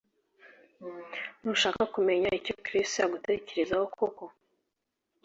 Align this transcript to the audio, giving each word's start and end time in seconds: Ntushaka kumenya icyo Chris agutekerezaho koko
Ntushaka 1.39 1.83
kumenya 1.93 2.29
icyo 2.39 2.53
Chris 2.65 2.91
agutekerezaho 3.05 3.85
koko 3.95 4.25